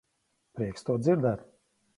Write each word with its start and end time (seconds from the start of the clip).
Prieks 0.59 0.87
to 0.89 0.97
dzirdēt. 1.09 1.47